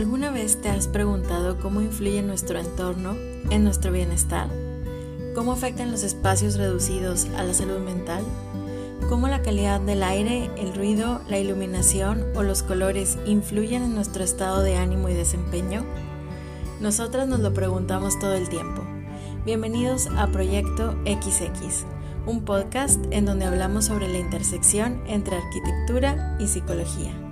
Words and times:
¿Alguna 0.00 0.30
vez 0.30 0.56
te 0.62 0.70
has 0.70 0.88
preguntado 0.88 1.58
cómo 1.58 1.82
influye 1.82 2.22
nuestro 2.22 2.58
entorno 2.58 3.16
en 3.50 3.64
nuestro 3.64 3.92
bienestar? 3.92 4.48
¿Cómo 5.34 5.52
afectan 5.52 5.92
los 5.92 6.04
espacios 6.04 6.56
reducidos 6.56 7.26
a 7.36 7.42
la 7.42 7.52
salud 7.52 7.80
mental? 7.80 8.24
¿Cómo 9.10 9.28
la 9.28 9.42
calidad 9.42 9.78
del 9.78 10.02
aire, 10.02 10.50
el 10.56 10.74
ruido, 10.74 11.20
la 11.28 11.38
iluminación 11.38 12.24
o 12.34 12.42
los 12.42 12.62
colores 12.62 13.18
influyen 13.26 13.82
en 13.82 13.94
nuestro 13.94 14.24
estado 14.24 14.62
de 14.62 14.78
ánimo 14.78 15.10
y 15.10 15.12
desempeño? 15.12 15.84
Nosotras 16.80 17.28
nos 17.28 17.40
lo 17.40 17.52
preguntamos 17.52 18.18
todo 18.18 18.32
el 18.32 18.48
tiempo. 18.48 18.82
Bienvenidos 19.44 20.08
a 20.16 20.28
Proyecto 20.28 20.92
XX, 21.04 21.84
un 22.24 22.46
podcast 22.46 23.04
en 23.10 23.26
donde 23.26 23.44
hablamos 23.44 23.84
sobre 23.84 24.08
la 24.08 24.16
intersección 24.16 25.02
entre 25.06 25.36
arquitectura 25.36 26.38
y 26.40 26.46
psicología. 26.46 27.29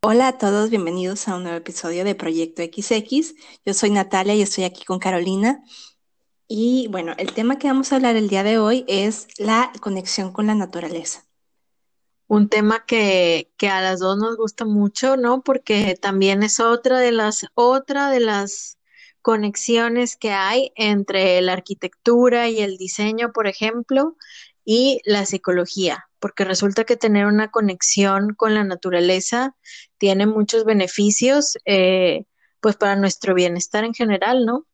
Hola 0.00 0.28
a 0.28 0.38
todos, 0.38 0.70
bienvenidos 0.70 1.26
a 1.26 1.34
un 1.34 1.42
nuevo 1.42 1.58
episodio 1.58 2.04
de 2.04 2.14
Proyecto 2.14 2.62
XX. 2.62 3.34
Yo 3.66 3.74
soy 3.74 3.90
Natalia 3.90 4.32
y 4.36 4.42
estoy 4.42 4.62
aquí 4.62 4.84
con 4.84 5.00
Carolina. 5.00 5.64
Y 6.46 6.86
bueno, 6.88 7.14
el 7.18 7.32
tema 7.32 7.58
que 7.58 7.66
vamos 7.66 7.90
a 7.90 7.96
hablar 7.96 8.14
el 8.14 8.28
día 8.28 8.44
de 8.44 8.58
hoy 8.58 8.84
es 8.86 9.26
la 9.38 9.72
conexión 9.80 10.32
con 10.32 10.46
la 10.46 10.54
naturaleza. 10.54 11.26
Un 12.28 12.48
tema 12.48 12.86
que, 12.86 13.52
que 13.56 13.68
a 13.68 13.80
las 13.80 13.98
dos 13.98 14.16
nos 14.18 14.36
gusta 14.36 14.64
mucho, 14.64 15.16
¿no? 15.16 15.42
Porque 15.42 15.98
también 16.00 16.44
es 16.44 16.60
otra 16.60 17.00
de 17.00 17.10
las, 17.10 17.46
otra 17.54 18.08
de 18.08 18.20
las 18.20 18.78
conexiones 19.20 20.16
que 20.16 20.30
hay 20.30 20.70
entre 20.76 21.40
la 21.40 21.54
arquitectura 21.54 22.48
y 22.48 22.60
el 22.60 22.76
diseño, 22.76 23.32
por 23.32 23.48
ejemplo, 23.48 24.16
y 24.64 25.00
la 25.04 25.26
psicología 25.26 26.07
porque 26.20 26.44
resulta 26.44 26.84
que 26.84 26.96
tener 26.96 27.26
una 27.26 27.50
conexión 27.50 28.34
con 28.34 28.54
la 28.54 28.64
naturaleza 28.64 29.56
tiene 29.98 30.26
muchos 30.26 30.64
beneficios, 30.64 31.56
eh, 31.64 32.24
pues 32.60 32.76
para 32.76 32.96
nuestro 32.96 33.34
bienestar 33.34 33.84
en 33.84 33.94
general, 33.94 34.44
¿no? 34.44 34.66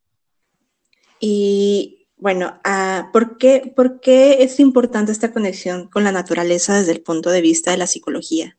Y 1.21 2.09
bueno, 2.17 2.61
ah, 2.65 3.11
¿por, 3.13 3.39
qué, 3.39 3.73
¿por 3.75 4.01
qué 4.01 4.43
es 4.43 4.61
importante 4.61 5.13
esta 5.13 5.33
conexión 5.33 5.89
con 5.89 6.05
la 6.05 6.13
naturaleza 6.13 6.79
desde 6.79 6.93
el 6.93 7.03
punto 7.03 7.31
de 7.31 7.43
vista 7.43 7.71
de 7.71 7.79
la 7.79 7.87
psicología? 7.87 8.57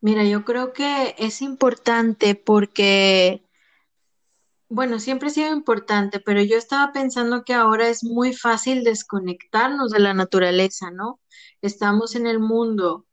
Mira, 0.00 0.24
yo 0.24 0.44
creo 0.44 0.72
que 0.72 1.14
es 1.18 1.42
importante 1.42 2.34
porque 2.34 3.42
bueno, 4.70 5.00
siempre 5.00 5.28
ha 5.28 5.32
sido 5.32 5.52
importante, 5.52 6.20
pero 6.20 6.42
yo 6.42 6.56
estaba 6.58 6.92
pensando 6.92 7.42
que 7.42 7.54
ahora 7.54 7.88
es 7.88 8.04
muy 8.04 8.34
fácil 8.34 8.84
desconectarnos 8.84 9.90
de 9.90 9.98
la 9.98 10.12
naturaleza, 10.12 10.90
¿no? 10.90 11.20
Estamos 11.62 12.14
en 12.16 12.26
el 12.26 12.38
mundo, 12.40 13.06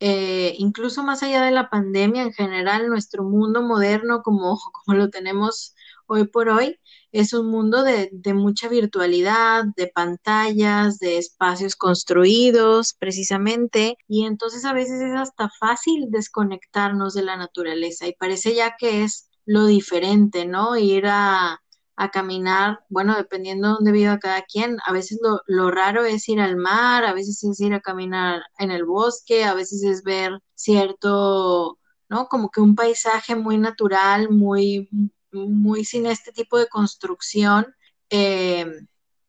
eh, 0.00 0.54
incluso 0.58 1.02
más 1.02 1.22
allá 1.22 1.42
de 1.44 1.50
la 1.50 1.70
pandemia 1.70 2.22
en 2.22 2.32
general, 2.32 2.88
nuestro 2.88 3.24
mundo 3.24 3.62
moderno 3.62 4.22
como, 4.22 4.58
como 4.84 4.96
lo 4.98 5.10
tenemos 5.10 5.74
hoy 6.06 6.26
por 6.26 6.48
hoy, 6.48 6.78
es 7.12 7.32
un 7.34 7.48
mundo 7.48 7.82
de, 7.82 8.08
de 8.12 8.34
mucha 8.34 8.68
virtualidad, 8.68 9.64
de 9.76 9.88
pantallas, 9.88 10.98
de 10.98 11.18
espacios 11.18 11.76
construidos 11.76 12.94
precisamente, 12.98 13.96
y 14.08 14.24
entonces 14.24 14.64
a 14.64 14.72
veces 14.72 15.00
es 15.00 15.14
hasta 15.14 15.50
fácil 15.60 16.06
desconectarnos 16.10 17.14
de 17.14 17.22
la 17.22 17.36
naturaleza 17.36 18.06
y 18.06 18.14
parece 18.14 18.54
ya 18.54 18.76
que 18.78 19.04
es 19.04 19.28
lo 19.46 19.66
diferente, 19.66 20.46
¿no? 20.46 20.76
Ir 20.76 21.06
a, 21.06 21.60
caminar, 22.08 22.80
bueno, 22.88 23.16
dependiendo 23.16 23.68
de 23.68 23.74
dónde 23.74 23.92
viva 23.92 24.18
cada 24.18 24.42
quien, 24.42 24.78
a 24.86 24.92
veces 24.92 25.18
lo, 25.22 25.42
lo, 25.46 25.70
raro 25.70 26.04
es 26.04 26.28
ir 26.28 26.40
al 26.40 26.56
mar, 26.56 27.04
a 27.04 27.12
veces 27.12 27.44
es 27.44 27.60
ir 27.60 27.74
a 27.74 27.80
caminar 27.80 28.42
en 28.58 28.70
el 28.70 28.84
bosque, 28.84 29.44
a 29.44 29.54
veces 29.54 29.82
es 29.82 30.02
ver 30.02 30.40
cierto, 30.54 31.78
¿no? 32.08 32.28
Como 32.28 32.50
que 32.50 32.60
un 32.60 32.74
paisaje 32.74 33.36
muy 33.36 33.58
natural, 33.58 34.30
muy, 34.30 34.88
muy 35.32 35.84
sin 35.84 36.06
este 36.06 36.32
tipo 36.32 36.58
de 36.58 36.68
construcción. 36.68 37.74
Eh, 38.10 38.66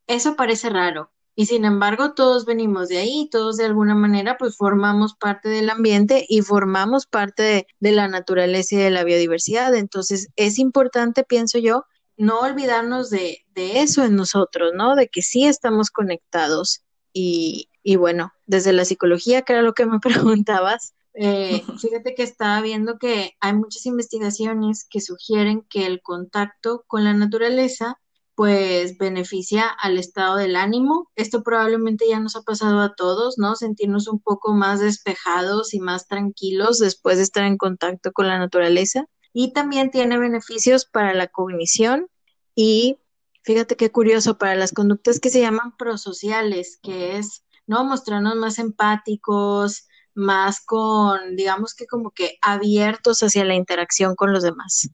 eso 0.07 0.35
parece 0.35 0.69
raro, 0.69 1.11
y 1.41 1.45
sin 1.45 1.65
embargo, 1.65 2.13
todos 2.13 2.45
venimos 2.45 2.89
de 2.89 2.97
ahí, 2.97 3.29
todos 3.31 3.57
de 3.57 3.65
alguna 3.65 3.95
manera 3.95 4.37
pues 4.37 4.57
formamos 4.57 5.15
parte 5.15 5.49
del 5.49 5.69
ambiente 5.69 6.25
y 6.27 6.41
formamos 6.41 7.05
parte 7.05 7.65
de, 7.79 7.91
la 7.91 8.07
naturaleza 8.07 8.75
y 8.75 8.79
de 8.79 8.91
la 8.91 9.03
biodiversidad. 9.03 9.73
Entonces, 9.75 10.27
es 10.35 10.59
importante, 10.59 11.23
pienso 11.23 11.57
yo, 11.57 11.85
no 12.17 12.39
olvidarnos 12.39 13.09
de, 13.09 13.43
eso 13.55 14.03
en 14.03 14.15
nosotros, 14.15 14.71
¿no? 14.75 14.95
De 14.95 15.07
que 15.07 15.21
sí 15.21 15.45
estamos 15.45 15.91
conectados. 15.91 16.83
Y, 17.13 17.69
y 17.83 17.95
bueno, 17.95 18.31
desde 18.45 18.73
la 18.73 18.85
psicología, 18.85 19.41
que 19.41 19.53
era 19.53 19.61
lo 19.61 19.73
que 19.73 19.85
me 19.85 19.99
preguntabas, 19.99 20.93
eh, 21.13 21.63
fíjate 21.79 22.15
que 22.15 22.23
estaba 22.23 22.61
viendo 22.61 22.97
que 22.97 23.33
hay 23.41 23.53
muchas 23.53 23.85
investigaciones 23.85 24.87
que 24.89 25.01
sugieren 25.01 25.65
que 25.69 25.85
el 25.85 26.01
contacto 26.01 26.85
con 26.87 27.03
la 27.03 27.13
naturaleza 27.13 27.97
pues 28.33 28.97
beneficia 28.97 29.67
al 29.67 29.97
estado 29.97 30.37
del 30.37 30.55
ánimo. 30.55 31.11
Esto 31.15 31.43
probablemente 31.43 32.05
ya 32.09 32.19
nos 32.19 32.35
ha 32.35 32.41
pasado 32.41 32.79
a 32.79 32.95
todos, 32.95 33.37
¿no? 33.37 33.55
Sentirnos 33.55 34.07
un 34.07 34.19
poco 34.19 34.53
más 34.53 34.79
despejados 34.79 35.73
y 35.73 35.79
más 35.79 36.07
tranquilos 36.07 36.79
después 36.79 37.17
de 37.17 37.23
estar 37.23 37.43
en 37.43 37.57
contacto 37.57 38.11
con 38.13 38.27
la 38.27 38.39
naturaleza. 38.39 39.05
Y 39.33 39.53
también 39.53 39.91
tiene 39.91 40.17
beneficios 40.17 40.85
para 40.85 41.13
la 41.13 41.27
cognición 41.27 42.07
y 42.55 42.97
fíjate 43.43 43.75
qué 43.75 43.91
curioso, 43.91 44.37
para 44.37 44.55
las 44.55 44.73
conductas 44.73 45.19
que 45.19 45.29
se 45.29 45.41
llaman 45.41 45.75
prosociales, 45.77 46.79
que 46.81 47.17
es, 47.17 47.43
¿no? 47.65 47.83
Mostrarnos 47.85 48.35
más 48.35 48.59
empáticos, 48.59 49.87
más 50.13 50.61
con, 50.61 51.35
digamos 51.35 51.73
que 51.73 51.87
como 51.87 52.11
que 52.11 52.37
abiertos 52.41 53.23
hacia 53.23 53.45
la 53.45 53.55
interacción 53.55 54.15
con 54.15 54.33
los 54.33 54.43
demás. 54.43 54.89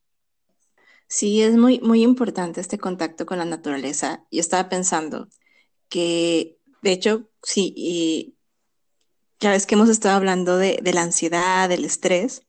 Sí, 1.07 1.41
es 1.41 1.55
muy, 1.55 1.79
muy 1.79 2.03
importante 2.03 2.61
este 2.61 2.77
contacto 2.77 3.25
con 3.25 3.37
la 3.37 3.45
naturaleza. 3.45 4.25
Yo 4.29 4.41
estaba 4.41 4.69
pensando 4.69 5.29
que, 5.89 6.59
de 6.81 6.91
hecho, 6.91 7.29
sí, 7.41 7.73
y 7.75 8.35
ya 9.39 9.51
ves 9.51 9.65
que 9.65 9.75
hemos 9.75 9.89
estado 9.89 10.15
hablando 10.15 10.57
de, 10.57 10.81
la 10.93 11.01
ansiedad, 11.01 11.69
del 11.69 11.85
estrés, 11.85 12.46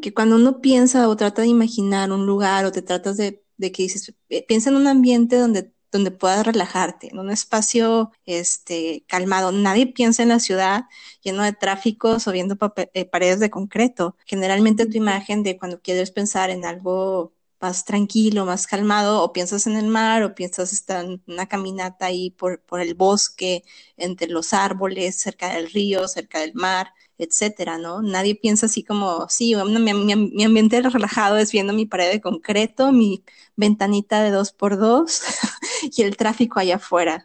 que 0.00 0.14
cuando 0.14 0.36
uno 0.36 0.60
piensa 0.60 1.08
o 1.08 1.16
trata 1.16 1.42
de 1.42 1.48
imaginar 1.48 2.12
un 2.12 2.26
lugar 2.26 2.64
o 2.64 2.72
te 2.72 2.82
tratas 2.82 3.16
de, 3.16 3.44
de 3.56 3.72
que 3.72 3.82
dices, 3.84 4.14
eh, 4.28 4.44
piensa 4.46 4.70
en 4.70 4.76
un 4.76 4.86
ambiente 4.86 5.36
donde 5.36 5.72
donde 5.92 6.10
puedas 6.10 6.46
relajarte, 6.46 7.08
en 7.10 7.18
un 7.18 7.30
espacio 7.30 8.12
este, 8.26 9.04
calmado. 9.08 9.52
Nadie 9.52 9.86
piensa 9.86 10.22
en 10.22 10.30
la 10.30 10.40
ciudad 10.40 10.84
lleno 11.22 11.42
de 11.42 11.52
tráficos 11.52 12.26
o 12.28 12.32
viendo 12.32 12.56
eh, 12.94 13.04
paredes 13.06 13.40
de 13.40 13.50
concreto. 13.50 14.16
Generalmente 14.26 14.86
tu 14.86 14.96
imagen 14.98 15.42
de 15.42 15.58
cuando 15.58 15.80
quieres 15.80 16.10
pensar 16.10 16.50
en 16.50 16.64
algo 16.64 17.32
más 17.60 17.84
tranquilo, 17.84 18.44
más 18.44 18.66
calmado, 18.66 19.22
o 19.22 19.32
piensas 19.32 19.66
en 19.66 19.76
el 19.76 19.86
mar, 19.86 20.22
o 20.22 20.34
piensas 20.34 20.72
estar 20.72 21.04
en 21.04 21.22
una 21.26 21.46
caminata 21.46 22.06
ahí 22.06 22.30
por, 22.30 22.60
por 22.62 22.80
el 22.80 22.94
bosque, 22.94 23.64
entre 23.96 24.28
los 24.28 24.52
árboles, 24.52 25.16
cerca 25.18 25.54
del 25.54 25.70
río, 25.70 26.06
cerca 26.08 26.40
del 26.40 26.54
mar, 26.54 26.92
etcétera, 27.18 27.78
¿no? 27.78 28.02
Nadie 28.02 28.34
piensa 28.34 28.66
así 28.66 28.82
como, 28.84 29.28
sí, 29.28 29.54
mi, 29.54 29.92
mi, 29.92 30.44
ambiente 30.44 30.80
relajado 30.82 31.36
es 31.36 31.52
viendo 31.52 31.72
mi 31.72 31.86
pared 31.86 32.10
de 32.10 32.20
concreto, 32.20 32.92
mi 32.92 33.24
ventanita 33.56 34.22
de 34.22 34.30
dos 34.30 34.52
por 34.52 34.78
dos 34.78 35.22
y 35.96 36.02
el 36.02 36.16
tráfico 36.16 36.60
allá 36.60 36.76
afuera. 36.76 37.24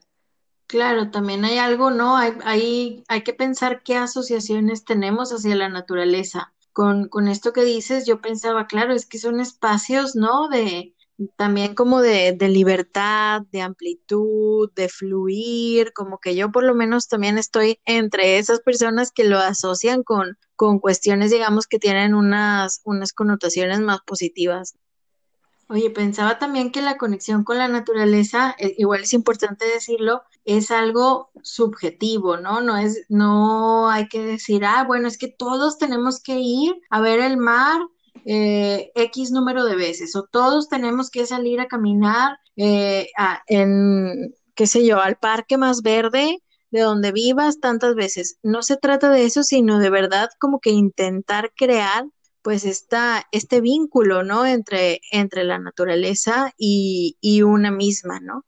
Claro, 0.68 1.12
también 1.12 1.44
hay 1.44 1.58
algo, 1.58 1.92
¿no? 1.92 2.16
Hay, 2.16 2.34
hay, 2.46 3.04
hay 3.10 3.24
que 3.24 3.34
pensar 3.34 3.84
qué 3.84 3.98
asociaciones 3.98 4.86
tenemos 4.86 5.32
hacia 5.32 5.56
la 5.56 5.68
naturaleza 5.68 6.54
con, 6.74 7.10
con 7.10 7.28
esto 7.28 7.54
que 7.54 7.66
dices, 7.66 8.06
yo 8.06 8.22
pensaba, 8.22 8.68
claro, 8.68 8.94
es 8.94 9.06
que 9.06 9.18
son 9.18 9.40
espacios, 9.40 10.16
¿no? 10.16 10.48
De 10.48 10.96
también 11.36 11.76
como 11.76 12.02
de, 12.02 12.34
de 12.34 12.50
libertad, 12.50 13.42
de 13.52 13.62
amplitud, 13.62 14.72
de 14.76 14.90
fluir, 14.90 15.94
como 15.94 16.20
que 16.20 16.36
yo 16.36 16.52
por 16.52 16.64
lo 16.64 16.74
menos 16.74 17.08
también 17.08 17.38
estoy 17.38 17.80
entre 17.86 18.38
esas 18.38 18.62
personas 18.62 19.12
que 19.12 19.24
lo 19.24 19.38
asocian 19.38 20.04
con, 20.04 20.38
con 20.56 20.80
cuestiones, 20.80 21.32
digamos, 21.32 21.68
que 21.68 21.80
tienen 21.80 22.14
unas, 22.14 22.82
unas 22.84 23.14
connotaciones 23.14 23.80
más 23.80 24.00
positivas. 24.02 24.76
Oye, 25.72 25.90
pensaba 25.90 26.38
también 26.38 26.70
que 26.70 26.82
la 26.82 26.98
conexión 26.98 27.46
con 27.46 27.58
la 27.58 27.70
naturaleza, 27.70 28.54
eh, 28.60 28.76
igual 28.78 29.04
es 29.04 29.14
importante 29.14 29.66
decirlo, 29.66 30.24
es 30.44 30.70
algo 30.70 31.32
subjetivo, 31.44 32.36
¿no? 32.36 32.60
No 32.60 32.76
es, 32.76 33.06
no 33.08 33.90
hay 33.90 34.10
que 34.10 34.20
decir, 34.22 34.66
ah, 34.66 34.84
bueno, 34.86 35.08
es 35.08 35.18
que 35.18 35.30
todos 35.30 35.78
tenemos 35.78 36.22
que 36.22 36.40
ir 36.40 36.76
a 36.90 37.00
ver 37.00 37.22
el 37.22 37.38
mar 37.38 37.80
eh, 38.26 38.92
X 38.96 39.32
número 39.32 39.66
de 39.66 39.76
veces, 39.76 40.16
o 40.16 40.24
todos 40.24 40.70
tenemos 40.70 41.10
que 41.10 41.26
salir 41.26 41.60
a 41.60 41.68
caminar 41.68 42.38
eh, 42.56 43.08
en, 43.48 44.34
qué 44.56 44.68
sé 44.68 44.86
yo, 44.86 45.00
al 45.00 45.18
parque 45.18 45.58
más 45.58 45.82
verde 45.82 46.40
de 46.72 46.82
donde 46.82 47.12
vivas 47.12 47.60
tantas 47.60 47.96
veces. 47.96 48.38
No 48.44 48.62
se 48.64 48.78
trata 48.78 49.10
de 49.10 49.26
eso, 49.26 49.44
sino 49.44 49.80
de 49.80 49.90
verdad 49.90 50.30
como 50.40 50.60
que 50.60 50.72
intentar 50.72 51.52
crear 51.56 52.06
pues 52.42 52.66
está 52.66 53.28
este 53.32 53.62
vínculo, 53.62 54.24
¿no? 54.24 54.46
Entre, 54.46 55.02
entre 55.12 55.44
la 55.44 55.60
naturaleza 55.60 56.54
y, 56.58 57.42
una 57.44 57.72
misma, 57.72 58.20
¿no? 58.20 58.46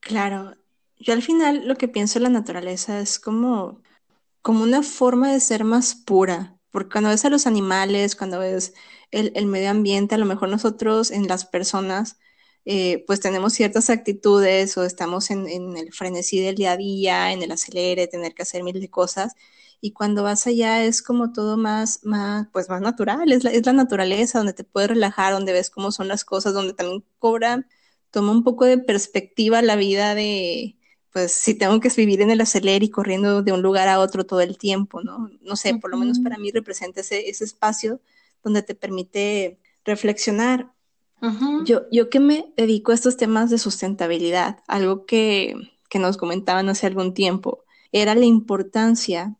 Claro. 0.00 0.54
yo 0.98 1.12
al 1.12 1.22
final 1.22 1.68
lo 1.68 1.76
que 1.76 1.86
pienso 1.86 2.18
en 2.18 2.24
la 2.24 2.28
naturaleza 2.28 2.98
es 2.98 3.20
como, 3.20 3.82
como 4.40 4.64
una 4.64 4.82
forma 4.82 5.32
de 5.32 5.38
ser 5.38 5.62
más 5.62 5.94
pura, 5.94 6.56
porque 6.72 6.90
cuando 6.92 7.10
ves 7.10 7.24
a 7.24 7.30
los 7.30 7.46
animales, 7.46 8.16
cuando 8.16 8.38
ves 8.40 8.74
el, 9.10 9.32
el 9.36 9.46
medio 9.46 9.70
ambiente, 9.70 10.14
a 10.14 10.18
lo 10.18 10.26
mejor 10.26 10.48
nosotros 10.48 11.10
en 11.10 11.28
las 11.28 11.44
personas, 11.46 12.18
eh, 12.64 13.04
pues 13.06 13.20
tenemos 13.20 13.52
ciertas 13.54 13.90
actitudes 13.90 14.76
o 14.78 14.84
estamos 14.84 15.30
en, 15.30 15.48
en, 15.48 15.76
el 15.76 15.92
frenesí 15.92 16.40
del 16.40 16.54
día 16.56 16.72
a 16.72 16.76
día, 16.76 17.32
en 17.32 17.42
el 17.42 17.52
acelere, 17.52 18.06
tener 18.06 18.34
que 18.34 18.42
hacer 18.42 18.62
mil 18.62 18.80
de 18.80 18.90
cosas. 18.90 19.34
Y 19.80 19.92
cuando 19.92 20.22
vas 20.22 20.46
allá 20.46 20.84
es 20.84 21.02
como 21.02 21.32
todo 21.32 21.56
más, 21.56 22.00
más, 22.04 22.46
pues 22.52 22.68
más 22.68 22.80
natural, 22.80 23.32
es 23.32 23.42
la, 23.44 23.50
es 23.50 23.66
la 23.66 23.72
naturaleza 23.72 24.38
donde 24.38 24.52
te 24.54 24.64
puedes 24.64 24.90
relajar, 24.90 25.32
donde 25.32 25.52
ves 25.52 25.70
cómo 25.70 25.90
son 25.92 26.08
las 26.08 26.24
cosas, 26.24 26.54
donde 26.54 26.72
también 26.74 27.04
cobra, 27.18 27.66
toma 28.10 28.32
un 28.32 28.44
poco 28.44 28.64
de 28.64 28.78
perspectiva 28.78 29.60
la 29.62 29.76
vida 29.76 30.14
de, 30.14 30.76
pues 31.12 31.32
si 31.32 31.54
tengo 31.54 31.78
que 31.80 31.90
vivir 31.90 32.22
en 32.22 32.30
el 32.30 32.40
acelere 32.40 32.86
y 32.86 32.90
corriendo 32.90 33.42
de 33.42 33.52
un 33.52 33.62
lugar 33.62 33.88
a 33.88 34.00
otro 34.00 34.24
todo 34.24 34.40
el 34.40 34.56
tiempo, 34.56 35.02
¿no? 35.02 35.30
No 35.42 35.56
sé, 35.56 35.74
por 35.74 35.90
lo 35.90 35.98
menos 35.98 36.18
para 36.20 36.38
mí 36.38 36.50
representa 36.50 37.02
ese, 37.02 37.28
ese 37.28 37.44
espacio 37.44 38.00
donde 38.42 38.62
te 38.62 38.74
permite 38.74 39.58
reflexionar. 39.84 40.72
Uh 41.20 41.26
-huh. 41.26 41.64
yo, 41.64 41.82
yo 41.92 42.10
que 42.10 42.18
me 42.18 42.52
dedico 42.56 42.90
a 42.90 42.94
estos 42.94 43.16
temas 43.16 43.50
de 43.50 43.58
sustentabilidad, 43.58 44.58
algo 44.66 45.06
que, 45.06 45.54
que 45.88 45.98
nos 45.98 46.16
comentaban 46.16 46.68
hace 46.68 46.86
algún 46.86 47.14
tiempo, 47.14 47.64
era 47.92 48.14
la 48.14 48.24
importancia 48.24 49.36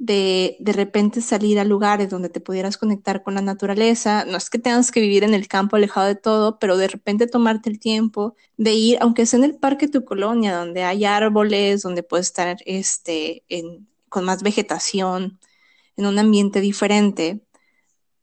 de 0.00 0.56
de 0.60 0.72
repente 0.72 1.20
salir 1.20 1.58
a 1.60 1.64
lugares 1.64 2.08
donde 2.08 2.30
te 2.30 2.40
pudieras 2.40 2.78
conectar 2.78 3.22
con 3.22 3.34
la 3.34 3.42
naturaleza. 3.42 4.24
No 4.24 4.38
es 4.38 4.48
que 4.48 4.58
tengas 4.58 4.90
que 4.90 5.00
vivir 5.00 5.24
en 5.24 5.34
el 5.34 5.46
campo 5.46 5.76
alejado 5.76 6.06
de 6.06 6.14
todo, 6.14 6.58
pero 6.58 6.78
de 6.78 6.88
repente 6.88 7.26
tomarte 7.26 7.68
el 7.68 7.78
tiempo 7.78 8.34
de 8.56 8.72
ir, 8.72 8.98
aunque 9.02 9.26
sea 9.26 9.38
en 9.38 9.44
el 9.44 9.56
parque 9.58 9.86
de 9.86 10.00
tu 10.00 10.04
colonia, 10.06 10.56
donde 10.56 10.84
hay 10.84 11.04
árboles, 11.04 11.82
donde 11.82 12.02
puedes 12.02 12.26
estar 12.28 12.56
este, 12.64 13.44
en, 13.48 13.88
con 14.08 14.24
más 14.24 14.42
vegetación, 14.42 15.38
en 15.96 16.06
un 16.06 16.18
ambiente 16.18 16.62
diferente, 16.62 17.42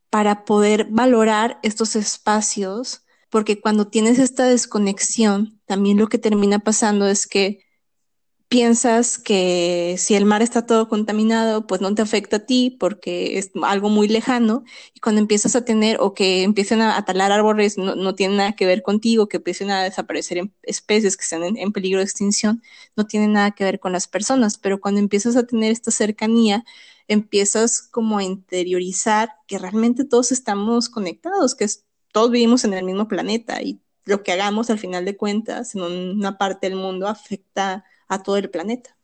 para 0.09 0.45
poder 0.45 0.87
valorar 0.89 1.59
estos 1.61 1.95
espacios, 1.95 3.03
porque 3.29 3.61
cuando 3.61 3.87
tienes 3.87 4.17
esta 4.17 4.45
desconexión, 4.45 5.61
también 5.67 5.97
lo 5.97 6.07
que 6.07 6.17
termina 6.17 6.57
pasando 6.59 7.07
es 7.07 7.27
que 7.27 7.66
piensas 8.49 9.17
que 9.17 9.95
si 9.97 10.15
el 10.15 10.25
mar 10.25 10.41
está 10.41 10.65
todo 10.65 10.87
contaminado, 10.87 11.67
pues 11.67 11.81
no 11.81 11.93
te 11.93 12.01
afecta 12.01 12.37
a 12.37 12.45
ti 12.45 12.75
porque 12.79 13.37
es 13.37 13.51
algo 13.63 13.89
muy 13.89 14.07
lejano 14.07 14.63
y 14.93 14.99
cuando 15.01 15.19
empiezas 15.21 15.55
a 15.55 15.65
tener 15.65 15.97
o 15.99 16.13
que 16.13 16.43
empiecen 16.43 16.81
a, 16.81 17.03
talar 17.05 17.31
árboles 17.31 17.77
no, 17.77 17.95
no 17.95 18.15
tiene 18.15 18.37
nada 18.37 18.53
que 18.55 18.65
ver 18.65 18.83
contigo, 18.83 19.27
que 19.27 19.37
empiecen 19.37 19.69
a 19.71 19.83
desaparecer 19.83 20.37
en 20.37 20.53
especies 20.63 21.17
que 21.17 21.23
están 21.23 21.43
en, 21.43 21.57
en, 21.57 21.73
peligro 21.73 21.99
de 21.99 22.05
extinción, 22.05 22.63
no 22.95 23.05
tiene 23.05 23.27
nada 23.27 23.51
que 23.51 23.65
ver 23.65 23.79
con 23.79 23.91
las 23.91 24.07
personas, 24.07 24.57
pero 24.57 24.79
cuando 24.79 24.99
empiezas 25.01 25.35
a 25.35 25.45
tener 25.45 25.71
esta 25.71 25.91
cercanía, 25.91 26.63
empiezas 27.07 27.81
como 27.81 28.17
a 28.17 28.23
interiorizar 28.23 29.29
que 29.47 29.57
realmente 29.59 30.05
todos 30.05 30.31
estamos 30.31 30.89
conectados, 30.89 31.55
que 31.55 31.65
es, 31.65 31.85
todos 32.13 32.31
vivimos 32.31 32.63
en 32.63 32.73
el 32.73 32.85
mismo 32.85 33.07
planeta 33.07 33.61
y 33.61 33.81
lo 34.05 34.23
que 34.23 34.31
hagamos 34.31 34.69
al 34.69 34.79
final 34.79 35.03
de 35.05 35.17
cuentas 35.17 35.75
en 35.75 35.81
una 35.81 36.37
parte 36.37 36.69
del 36.69 36.79
mundo 36.79 37.07
afecta 37.07 37.83
a 38.07 38.23
todo 38.23 38.37
el 38.37 38.49
planeta. 38.49 38.97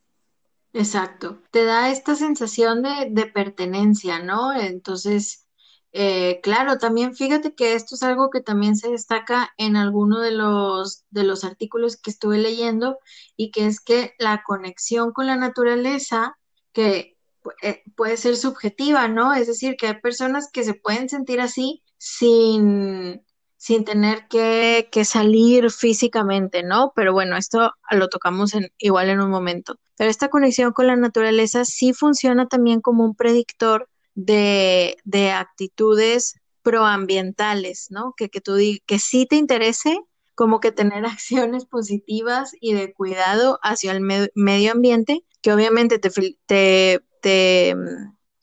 Exacto. 0.73 1.41
Te 1.51 1.65
da 1.65 1.91
esta 1.91 2.15
sensación 2.15 2.81
de, 2.81 3.25
pertenencia, 3.27 4.19
¿no? 4.19 4.53
Entonces, 4.53 5.45
eh, 5.91 6.39
claro, 6.41 6.79
también 6.79 7.15
fíjate 7.15 7.53
que 7.53 7.75
esto 7.75 7.95
es 7.95 8.01
algo 8.03 8.31
que 8.31 8.41
también 8.41 8.75
se 8.75 8.89
destaca 8.89 9.53
en 9.57 9.75
alguno 9.75 10.19
de 10.19 10.31
los, 10.31 11.05
de 11.11 11.23
los 11.23 11.43
artículos 11.43 11.97
que 11.97 12.09
estuve 12.09 12.39
leyendo 12.39 12.97
y 13.37 13.51
que 13.51 13.67
es 13.67 13.79
que 13.79 14.13
la 14.17 14.43
conexión 14.43 15.11
con 15.13 15.27
la 15.27 15.35
naturaleza, 15.35 16.37
que 16.71 17.17
eh, 17.61 17.83
puede 17.95 18.17
ser 18.17 18.35
subjetiva, 18.37 19.07
¿no? 19.07 19.33
Es 19.33 19.47
decir, 19.47 19.75
que 19.77 19.87
hay 19.87 19.99
personas 20.01 20.49
que 20.51 20.63
se 20.63 20.73
pueden 20.73 21.09
sentir 21.09 21.39
así 21.41 21.83
sin, 21.97 23.23
sin 23.63 23.85
tener 23.85 24.27
que, 24.27 24.89
que, 24.91 25.05
salir 25.05 25.71
físicamente, 25.71 26.63
¿no? 26.63 26.91
Pero 26.97 27.13
bueno, 27.13 27.37
esto 27.37 27.71
lo 27.91 28.09
tocamos 28.09 28.53
en, 28.55 28.73
igual 28.77 29.09
en 29.09 29.21
un 29.21 29.29
momento. 29.29 29.79
Pero 29.95 30.09
esta 30.09 30.27
conexión 30.27 30.73
con 30.73 30.87
la 30.87 30.97
naturaleza 30.97 31.63
sí 31.63 31.93
funciona 31.93 32.49
también 32.49 32.81
como 32.81 33.05
un 33.05 33.15
predictor 33.15 33.87
de, 34.15 34.97
de 35.05 35.31
actitudes 35.31 36.41
proambientales, 36.61 37.87
¿no? 37.89 38.13
Que, 38.17 38.27
que, 38.27 38.41
tú, 38.41 38.57
que 38.85 38.99
sí 38.99 39.25
te 39.27 39.37
interese 39.37 39.97
como 40.35 40.59
que 40.59 40.73
tener 40.73 41.05
acciones 41.05 41.63
positivas 41.63 42.51
y 42.59 42.73
de 42.73 42.93
cuidado 42.93 43.59
hacia 43.63 43.93
el 43.93 44.01
me 44.01 44.29
medio 44.35 44.73
ambiente, 44.73 45.23
que 45.41 45.53
obviamente 45.53 45.99
te, 45.99 46.09
te, 46.47 47.01
te 47.21 47.77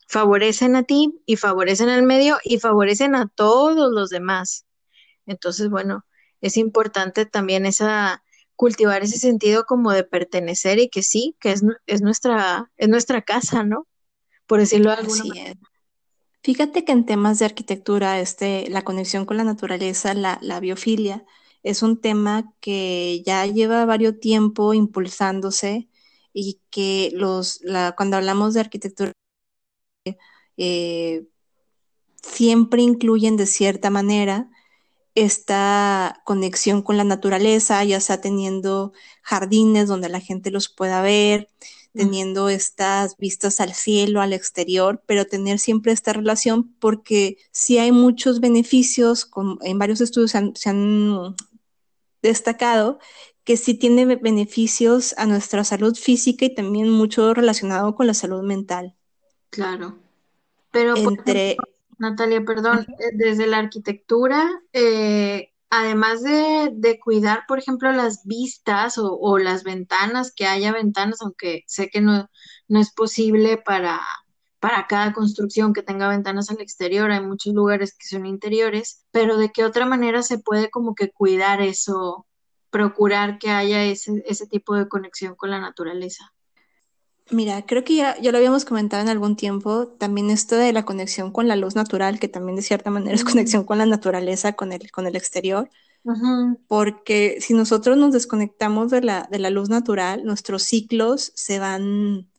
favorecen 0.07 0.75
a 0.75 0.81
ti 0.81 1.21
y 1.27 1.35
favorecen 1.35 1.89
al 1.89 2.01
medio 2.01 2.39
y 2.43 2.57
favorecen 2.57 3.13
a 3.13 3.27
todos 3.27 3.91
los 3.91 4.09
demás. 4.09 4.65
Entonces, 5.25 5.69
bueno, 5.69 6.05
es 6.41 6.57
importante 6.57 7.25
también 7.25 7.65
esa 7.65 8.23
cultivar 8.61 9.01
ese 9.01 9.17
sentido 9.17 9.65
como 9.65 9.91
de 9.91 10.03
pertenecer 10.03 10.77
y 10.77 10.87
que 10.87 11.01
sí, 11.01 11.35
que 11.39 11.51
es, 11.51 11.63
es 11.87 12.01
nuestra, 12.03 12.71
es 12.77 12.89
nuestra 12.89 13.23
casa, 13.23 13.63
¿no? 13.63 13.87
Por 14.45 14.59
decirlo 14.59 14.91
Así. 14.91 15.31
Fíjate 16.43 16.85
que 16.85 16.91
en 16.91 17.07
temas 17.07 17.39
de 17.39 17.45
arquitectura, 17.45 18.19
este, 18.19 18.69
la 18.69 18.83
conexión 18.83 19.25
con 19.25 19.37
la 19.37 19.43
naturaleza, 19.43 20.13
la, 20.13 20.37
la 20.43 20.59
biofilia, 20.59 21.25
es 21.63 21.81
un 21.81 21.99
tema 21.99 22.53
que 22.59 23.23
ya 23.25 23.47
lleva 23.47 23.83
varios 23.85 24.19
tiempo 24.19 24.75
impulsándose 24.75 25.87
y 26.31 26.59
que 26.69 27.09
los, 27.15 27.61
la, 27.63 27.95
cuando 27.97 28.17
hablamos 28.17 28.53
de 28.53 28.59
arquitectura, 28.59 29.11
eh, 30.57 31.25
siempre 32.21 32.83
incluyen 32.83 33.37
de 33.37 33.47
cierta 33.47 33.89
manera 33.89 34.50
esta 35.15 36.21
conexión 36.25 36.81
con 36.81 36.97
la 36.97 37.03
naturaleza, 37.03 37.83
ya 37.83 37.99
sea 37.99 38.21
teniendo 38.21 38.93
jardines 39.21 39.87
donde 39.87 40.09
la 40.09 40.19
gente 40.19 40.51
los 40.51 40.69
pueda 40.69 41.01
ver, 41.01 41.49
teniendo 41.93 42.47
estas 42.47 43.17
vistas 43.17 43.59
al 43.59 43.73
cielo, 43.73 44.21
al 44.21 44.31
exterior, 44.31 45.03
pero 45.05 45.25
tener 45.25 45.59
siempre 45.59 45.91
esta 45.91 46.13
relación 46.13 46.73
porque 46.79 47.37
sí 47.51 47.77
hay 47.79 47.91
muchos 47.91 48.39
beneficios, 48.39 49.25
con, 49.25 49.57
en 49.61 49.77
varios 49.77 49.99
estudios 49.99 50.31
se 50.31 50.37
han, 50.37 50.55
se 50.55 50.69
han 50.69 51.35
destacado 52.21 52.99
que 53.43 53.57
sí 53.57 53.73
tiene 53.73 54.05
beneficios 54.15 55.15
a 55.17 55.25
nuestra 55.25 55.63
salud 55.63 55.95
física 55.95 56.45
y 56.45 56.53
también 56.53 56.89
mucho 56.89 57.33
relacionado 57.33 57.95
con 57.95 58.07
la 58.07 58.13
salud 58.13 58.43
mental. 58.43 58.95
Claro. 59.49 59.97
Pero 60.71 60.95
entre 60.95 61.51
ejemplo, 61.51 61.70
Natalia, 62.01 62.43
perdón, 62.43 62.85
-huh. 62.87 63.11
desde 63.13 63.45
la 63.47 63.59
arquitectura, 63.59 64.49
eh, 64.73 65.53
además 65.69 66.23
de, 66.23 66.71
de, 66.73 66.99
cuidar, 66.99 67.45
por 67.47 67.59
ejemplo, 67.59 67.91
las 67.91 68.25
vistas 68.25 68.97
o, 68.97 69.17
o, 69.17 69.37
las 69.37 69.63
ventanas, 69.63 70.33
que 70.35 70.47
haya 70.47 70.73
ventanas, 70.73 71.21
aunque 71.21 71.63
sé 71.67 71.89
que 71.89 72.01
no, 72.01 72.29
no 72.67 72.79
es 72.79 72.91
posible 72.91 73.57
para, 73.57 74.01
para 74.59 74.87
cada 74.87 75.13
construcción 75.13 75.73
que 75.73 75.83
tenga 75.83 76.09
ventanas 76.09 76.49
al 76.49 76.59
exterior, 76.59 77.11
hay 77.11 77.21
muchos 77.21 77.53
lugares 77.53 77.95
que 77.95 78.07
son 78.07 78.25
interiores, 78.25 79.05
pero 79.11 79.37
de 79.37 79.51
qué 79.51 79.63
otra 79.63 79.85
manera 79.85 80.23
se 80.23 80.39
puede 80.39 80.71
como 80.71 80.95
que 80.95 81.11
cuidar 81.11 81.61
eso, 81.61 82.25
procurar 82.71 83.37
que 83.37 83.51
haya 83.51 83.83
ese, 83.83 84.23
ese 84.25 84.47
tipo 84.47 84.75
de 84.75 84.89
conexión 84.89 85.35
con 85.35 85.51
la 85.51 85.59
naturaleza. 85.59 86.33
Mira, 87.31 87.65
creo 87.65 87.83
que 87.85 87.95
ya, 87.95 88.19
ya, 88.19 88.31
lo 88.31 88.37
habíamos 88.39 88.65
comentado 88.65 89.01
en 89.01 89.07
algún 89.09 89.37
tiempo, 89.37 89.87
también 89.87 90.29
esto 90.29 90.57
de 90.57 90.73
la 90.73 90.83
conexión 90.83 91.31
con 91.31 91.47
la 91.47 91.55
luz 91.55 91.75
natural, 91.75 92.19
que 92.19 92.27
también 92.27 92.57
de 92.57 92.61
cierta 92.61 92.91
manera 92.91 93.15
es 93.15 93.23
conexión 93.23 93.63
con 93.63 93.77
la 93.77 93.85
naturaleza, 93.85 94.53
con 94.53 94.73
el, 94.73 94.91
con 94.91 95.07
el 95.07 95.15
exterior, 95.15 95.69
uh 96.03 96.11
-huh. 96.11 96.59
porque 96.67 97.37
si 97.39 97.53
nosotros 97.53 97.97
nos 97.97 98.11
desconectamos 98.13 98.91
de 98.91 99.01
la, 99.01 99.27
de 99.31 99.39
la 99.39 99.49
luz 99.49 99.69
natural, 99.69 100.25
nuestros 100.25 100.63
ciclos 100.63 101.31
se 101.35 101.59
van 101.59 102.29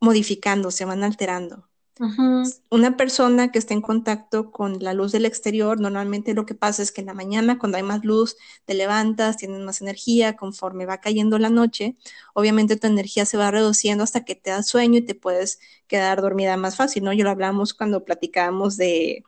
modificando, 0.00 0.70
se 0.70 0.84
van 0.84 1.04
alterando. 1.04 1.68
Uh 2.00 2.06
-huh. 2.06 2.60
Una 2.70 2.96
persona 2.96 3.52
que 3.52 3.58
está 3.58 3.72
en 3.72 3.80
contacto 3.80 4.50
con 4.50 4.82
la 4.82 4.94
luz 4.94 5.12
del 5.12 5.26
exterior, 5.26 5.78
normalmente 5.78 6.34
lo 6.34 6.44
que 6.44 6.54
pasa 6.54 6.82
es 6.82 6.90
que 6.90 7.02
en 7.02 7.06
la 7.06 7.14
mañana, 7.14 7.56
cuando 7.58 7.76
hay 7.76 7.84
más 7.84 8.04
luz, 8.04 8.36
te 8.64 8.74
levantas, 8.74 9.36
tienes 9.36 9.60
más 9.60 9.80
energía, 9.80 10.34
conforme 10.34 10.86
va 10.86 10.98
cayendo 10.98 11.38
la 11.38 11.50
noche, 11.50 11.96
obviamente 12.34 12.76
tu 12.76 12.88
energía 12.88 13.26
se 13.26 13.36
va 13.36 13.52
reduciendo 13.52 14.02
hasta 14.02 14.24
que 14.24 14.34
te 14.34 14.50
da 14.50 14.64
sueño 14.64 14.98
y 14.98 15.02
te 15.02 15.14
puedes 15.14 15.60
quedar 15.86 16.20
dormida 16.20 16.56
más 16.56 16.74
fácil, 16.74 17.04
¿no? 17.04 17.12
Yo 17.12 17.22
lo 17.22 17.30
hablamos 17.30 17.74
cuando 17.74 18.04
platicábamos 18.04 18.76
de, 18.76 19.22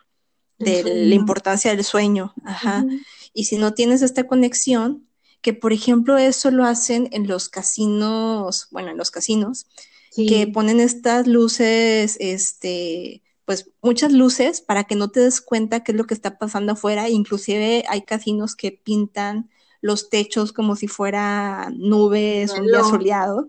de 0.58 0.82
la 0.82 1.14
importancia 1.14 1.70
del 1.70 1.85
sueño. 1.85 2.35
Ajá. 2.44 2.82
Uh 2.85 2.90
-huh. 2.90 3.04
Y 3.32 3.44
si 3.44 3.58
no 3.58 3.75
tienes 3.75 4.02
esta 4.02 4.26
conexión, 4.26 5.06
que 5.40 5.52
por 5.52 5.73
ejemplo 5.73 6.18
eso 6.18 6.50
lo 6.50 6.64
hacen 6.64 7.08
en 7.12 7.28
los 7.28 7.49
casinos, 7.49 8.66
bueno, 8.73 8.90
en 8.90 8.96
los 8.96 9.12
casinos, 9.12 9.66
sí. 10.10 10.26
que 10.26 10.46
ponen 10.46 10.80
estas 10.80 11.26
luces, 11.26 12.16
este, 12.20 13.22
pues 13.44 13.70
muchas 13.82 14.12
luces 14.12 14.60
para 14.60 14.84
que 14.84 14.96
no 14.96 15.10
te 15.10 15.20
des 15.20 15.40
cuenta 15.40 15.84
qué 15.84 15.92
es 15.92 15.98
lo 15.98 16.04
que 16.04 16.14
está 16.14 16.38
pasando 16.38 16.72
afuera. 16.72 17.08
Inclusive 17.08 17.84
hay 17.88 18.02
casinos 18.02 18.56
que 18.56 18.72
pintan 18.72 19.48
los 19.80 20.10
techos 20.10 20.52
como 20.52 20.75
si 20.75 20.88
fuera 20.88 21.70
nubes, 21.76 22.52
un 22.52 22.66
día 22.66 22.82
soleado, 22.82 23.46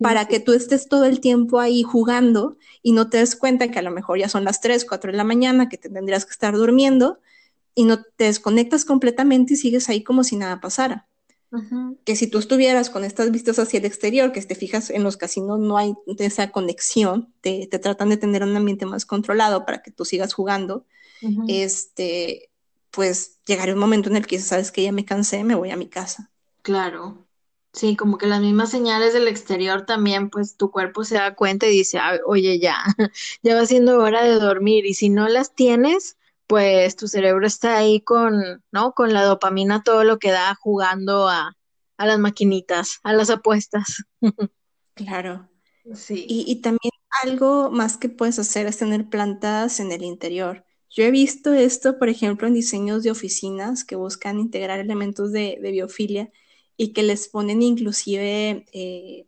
para 0.00 0.26
que 0.26 0.40
tú 0.40 0.52
estés 0.52 0.88
todo 0.88 1.04
el 1.04 1.20
tiempo 1.20 1.60
ahí 1.60 1.82
jugando 1.82 2.56
y 2.82 2.92
no 2.92 3.08
te 3.08 3.18
des 3.18 3.36
cuenta 3.36 3.70
que 3.70 3.78
a 3.78 3.82
lo 3.82 3.90
mejor 3.90 4.18
ya 4.18 4.28
son 4.28 4.44
las 4.44 4.60
3, 4.60 4.84
4 4.84 5.12
de 5.12 5.16
la 5.16 5.24
mañana, 5.24 5.68
que 5.68 5.78
te 5.78 5.88
tendrías 5.88 6.24
que 6.24 6.32
estar 6.32 6.54
durmiendo 6.54 7.20
y 7.74 7.84
no 7.84 8.02
te 8.02 8.24
desconectas 8.24 8.84
completamente 8.84 9.54
y 9.54 9.56
sigues 9.56 9.88
ahí 9.88 10.02
como 10.02 10.24
si 10.24 10.36
nada 10.36 10.60
pasara. 10.60 11.06
Que 12.04 12.14
si 12.16 12.28
tú 12.28 12.38
estuvieras 12.38 12.90
con 12.90 13.04
estas 13.04 13.30
vistas 13.32 13.58
hacia 13.58 13.78
el 13.78 13.84
exterior, 13.84 14.32
que 14.32 14.40
te 14.42 14.54
fijas 14.54 14.90
en 14.90 15.02
los 15.02 15.16
casinos 15.16 15.58
no 15.58 15.76
hay 15.76 15.94
esa 16.18 16.52
conexión, 16.52 17.32
te, 17.40 17.66
te 17.66 17.78
tratan 17.78 18.08
de 18.08 18.16
tener 18.16 18.42
un 18.44 18.56
ambiente 18.56 18.86
más 18.86 19.04
controlado 19.04 19.66
para 19.66 19.82
que 19.82 19.90
tú 19.90 20.04
sigas 20.04 20.32
jugando, 20.32 20.86
este, 21.48 22.50
pues 22.90 23.38
llegará 23.46 23.72
un 23.72 23.80
momento 23.80 24.08
en 24.08 24.16
el 24.16 24.26
que 24.26 24.38
sabes 24.38 24.70
que 24.70 24.82
ya 24.82 24.92
me 24.92 25.04
cansé, 25.04 25.44
me 25.44 25.54
voy 25.54 25.70
a 25.70 25.76
mi 25.76 25.88
casa. 25.88 26.30
Claro. 26.62 27.26
Sí, 27.72 27.94
como 27.94 28.18
que 28.18 28.26
las 28.26 28.40
mismas 28.40 28.70
señales 28.70 29.12
del 29.12 29.28
exterior 29.28 29.86
también, 29.86 30.28
pues 30.28 30.56
tu 30.56 30.70
cuerpo 30.72 31.04
se 31.04 31.14
da 31.14 31.36
cuenta 31.36 31.66
y 31.66 31.70
dice, 31.70 32.00
oye, 32.26 32.58
ya, 32.58 32.78
ya 33.42 33.54
va 33.54 33.64
siendo 33.66 33.98
hora 33.98 34.24
de 34.24 34.34
dormir. 34.40 34.86
Y 34.86 34.94
si 34.94 35.08
no 35.08 35.28
las 35.28 35.54
tienes, 35.54 36.16
pues 36.50 36.96
tu 36.96 37.06
cerebro 37.06 37.46
está 37.46 37.76
ahí 37.76 38.00
con, 38.00 38.64
¿no? 38.72 38.92
Con 38.92 39.12
la 39.12 39.22
dopamina, 39.22 39.84
todo 39.84 40.02
lo 40.02 40.18
que 40.18 40.32
da 40.32 40.56
jugando 40.60 41.28
a, 41.28 41.56
a 41.96 42.06
las 42.06 42.18
maquinitas, 42.18 42.98
a 43.04 43.12
las 43.12 43.30
apuestas. 43.30 44.02
Claro. 44.96 45.48
Sí. 45.94 46.26
Y, 46.28 46.44
y, 46.46 46.56
también 46.56 46.92
algo 47.22 47.70
más 47.70 47.96
que 47.96 48.10
puedes 48.10 48.38
hacer 48.38 48.66
es 48.66 48.76
tener 48.76 49.08
plantas 49.08 49.80
en 49.80 49.92
el 49.92 50.02
interior. 50.02 50.66
Yo 50.90 51.04
he 51.04 51.10
visto 51.10 51.54
esto, 51.54 51.98
por 51.98 52.10
ejemplo, 52.10 52.46
en 52.46 52.52
diseños 52.52 53.02
de 53.02 53.10
oficinas 53.10 53.84
que 53.84 53.96
buscan 53.96 54.38
integrar 54.38 54.78
elementos 54.78 55.32
de, 55.32 55.58
de 55.62 55.70
biofilia 55.70 56.30
y 56.76 56.92
que 56.92 57.02
les 57.02 57.28
ponen 57.28 57.62
inclusive 57.62 58.66
eh, 58.74 59.26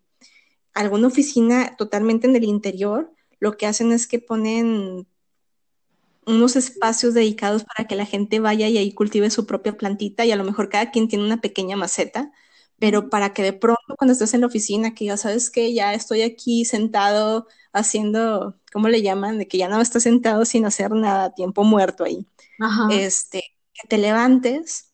alguna 0.74 1.06
oficina 1.06 1.74
totalmente 1.78 2.26
en 2.26 2.36
el 2.36 2.44
interior. 2.44 3.10
Lo 3.40 3.56
que 3.56 3.66
hacen 3.66 3.90
es 3.92 4.06
que 4.06 4.18
ponen 4.18 5.06
unos 6.26 6.56
espacios 6.56 7.14
dedicados 7.14 7.64
para 7.64 7.88
que 7.88 7.96
la 7.96 8.06
gente 8.06 8.40
vaya 8.40 8.68
y 8.68 8.78
ahí 8.78 8.92
cultive 8.94 9.30
su 9.30 9.46
propia 9.46 9.76
plantita 9.76 10.24
y 10.24 10.32
a 10.32 10.36
lo 10.36 10.44
mejor 10.44 10.68
cada 10.68 10.90
quien 10.90 11.08
tiene 11.08 11.24
una 11.24 11.40
pequeña 11.40 11.76
maceta, 11.76 12.32
pero 12.78 13.10
para 13.10 13.32
que 13.32 13.42
de 13.42 13.52
pronto 13.52 13.96
cuando 13.98 14.12
estés 14.12 14.34
en 14.34 14.40
la 14.42 14.46
oficina, 14.48 14.94
que 14.94 15.06
ya 15.06 15.16
sabes 15.16 15.50
que 15.50 15.72
ya 15.74 15.94
estoy 15.94 16.22
aquí 16.22 16.64
sentado 16.64 17.46
haciendo, 17.72 18.58
¿cómo 18.72 18.88
le 18.88 19.02
llaman? 19.02 19.38
De 19.38 19.48
que 19.48 19.58
ya 19.58 19.68
no 19.68 19.80
estás 19.80 20.02
sentado 20.04 20.44
sin 20.44 20.66
hacer 20.66 20.90
nada, 20.92 21.34
tiempo 21.34 21.64
muerto 21.64 22.04
ahí. 22.04 22.26
Este, 22.86 23.42
que 23.74 23.88
te 23.88 23.98
levantes, 23.98 24.92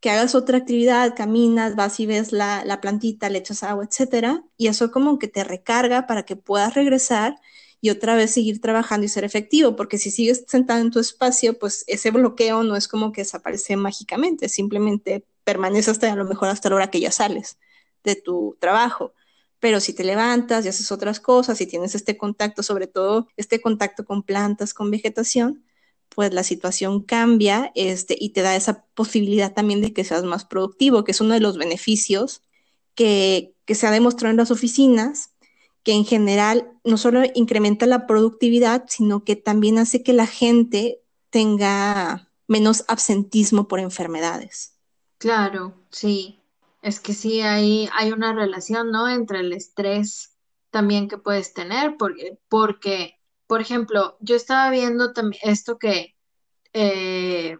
que 0.00 0.10
hagas 0.10 0.34
otra 0.34 0.58
actividad, 0.58 1.14
caminas, 1.16 1.76
vas 1.76 2.00
y 2.00 2.06
ves 2.06 2.32
la, 2.32 2.64
la 2.64 2.80
plantita, 2.80 3.28
le 3.30 3.38
echas 3.38 3.62
agua, 3.62 3.84
etcétera, 3.84 4.44
y 4.56 4.68
eso 4.68 4.90
como 4.90 5.18
que 5.18 5.28
te 5.28 5.44
recarga 5.44 6.06
para 6.06 6.24
que 6.24 6.36
puedas 6.36 6.74
regresar 6.74 7.36
y 7.82 7.90
otra 7.90 8.14
vez 8.14 8.30
seguir 8.30 8.60
trabajando 8.60 9.04
y 9.04 9.08
ser 9.08 9.24
efectivo, 9.24 9.74
porque 9.74 9.98
si 9.98 10.12
sigues 10.12 10.44
sentado 10.46 10.80
en 10.80 10.92
tu 10.92 11.00
espacio, 11.00 11.58
pues 11.58 11.84
ese 11.88 12.12
bloqueo 12.12 12.62
no 12.62 12.76
es 12.76 12.86
como 12.86 13.10
que 13.12 13.22
desaparece 13.22 13.76
mágicamente, 13.76 14.48
simplemente 14.48 15.26
permanece 15.44 15.90
hasta 15.90 16.12
a 16.12 16.16
lo 16.16 16.24
mejor 16.24 16.48
hasta 16.48 16.70
la 16.70 16.76
hora 16.76 16.90
que 16.90 17.00
ya 17.00 17.10
sales 17.10 17.58
de 18.04 18.14
tu 18.14 18.56
trabajo. 18.60 19.14
Pero 19.58 19.80
si 19.80 19.94
te 19.94 20.04
levantas 20.04 20.64
y 20.64 20.68
haces 20.68 20.92
otras 20.92 21.18
cosas 21.18 21.60
y 21.60 21.66
tienes 21.66 21.96
este 21.96 22.16
contacto, 22.16 22.62
sobre 22.62 22.86
todo 22.86 23.26
este 23.36 23.60
contacto 23.60 24.04
con 24.04 24.22
plantas, 24.22 24.74
con 24.74 24.90
vegetación, 24.92 25.64
pues 26.08 26.32
la 26.32 26.44
situación 26.44 27.02
cambia 27.02 27.72
este, 27.74 28.16
y 28.18 28.30
te 28.30 28.42
da 28.42 28.54
esa 28.54 28.84
posibilidad 28.94 29.54
también 29.54 29.80
de 29.80 29.92
que 29.92 30.04
seas 30.04 30.22
más 30.22 30.44
productivo, 30.44 31.02
que 31.02 31.10
es 31.12 31.20
uno 31.20 31.34
de 31.34 31.40
los 31.40 31.58
beneficios 31.58 32.42
que, 32.94 33.54
que 33.64 33.74
se 33.74 33.88
ha 33.88 33.90
demostrado 33.90 34.30
en 34.30 34.36
las 34.36 34.52
oficinas 34.52 35.31
que 35.82 35.92
en 35.92 36.04
general 36.04 36.70
no 36.84 36.96
solo 36.96 37.22
incrementa 37.34 37.86
la 37.86 38.06
productividad, 38.06 38.84
sino 38.88 39.24
que 39.24 39.36
también 39.36 39.78
hace 39.78 40.02
que 40.02 40.12
la 40.12 40.26
gente 40.26 41.00
tenga 41.30 42.30
menos 42.46 42.84
absentismo 42.88 43.68
por 43.68 43.80
enfermedades. 43.80 44.76
Claro, 45.18 45.74
sí. 45.90 46.38
Es 46.82 47.00
que 47.00 47.14
sí, 47.14 47.40
hay, 47.40 47.88
hay 47.94 48.12
una 48.12 48.32
relación, 48.32 48.90
¿no? 48.90 49.08
Entre 49.08 49.40
el 49.40 49.52
estrés 49.52 50.36
también 50.70 51.08
que 51.08 51.18
puedes 51.18 51.54
tener, 51.54 51.96
porque, 51.96 52.38
porque 52.48 53.18
por 53.46 53.60
ejemplo, 53.60 54.16
yo 54.20 54.34
estaba 54.34 54.70
viendo 54.70 55.12
también 55.12 55.42
esto 55.44 55.78
que 55.78 56.16
eh, 56.72 57.58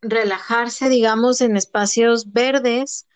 relajarse, 0.00 0.88
digamos, 0.88 1.40
en 1.40 1.56
espacios 1.56 2.32
verdes 2.32 3.07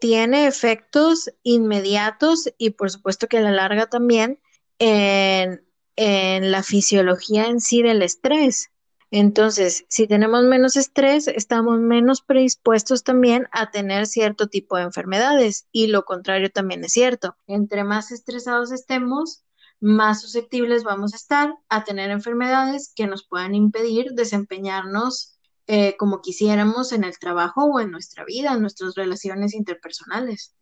tiene 0.00 0.46
efectos 0.46 1.30
inmediatos 1.42 2.52
y 2.58 2.70
por 2.70 2.90
supuesto 2.90 3.28
que 3.28 3.38
a 3.38 3.42
la 3.42 3.52
larga 3.52 3.86
también 3.86 4.40
en, 4.78 5.60
la 5.96 6.62
fisiología 6.62 7.46
en 7.46 7.60
sí 7.60 7.82
del 7.82 8.02
estrés. 8.02 8.70
Entonces, 9.10 9.84
si 9.88 10.06
tenemos 10.06 10.44
menos 10.44 10.76
estrés, 10.76 11.28
estamos 11.28 11.78
menos 11.78 12.22
predispuestos 12.22 13.04
también 13.04 13.48
a 13.52 13.70
tener 13.70 14.06
cierto 14.06 14.46
tipo 14.46 14.76
de 14.76 14.84
enfermedades 14.84 15.66
y 15.72 15.88
lo 15.88 16.04
contrario 16.04 16.50
también 16.50 16.82
es 16.84 16.92
cierto. 16.92 17.36
Entre 17.46 17.84
más 17.84 18.12
estresados 18.12 18.72
estemos, 18.72 19.44
más 19.80 20.22
susceptibles 20.22 20.84
vamos 20.84 21.12
a 21.12 21.16
estar 21.16 21.54
a 21.68 21.84
tener 21.84 22.10
enfermedades 22.10 22.92
que 22.94 23.06
nos 23.06 23.26
puedan 23.26 23.54
impedir 23.54 24.12
desempeñarnos 24.12 25.38
eh, 25.72 25.96
como 25.96 26.20
quisiéramos 26.20 26.92
en 26.92 27.04
el 27.04 27.18
trabajo 27.18 27.64
o 27.64 27.78
en 27.80 27.90
nuestra 27.90 28.24
vida, 28.24 28.52
en 28.52 28.60
nuestras 28.60 28.94
relaciones 28.96 29.54
interpersonales. 29.54 30.54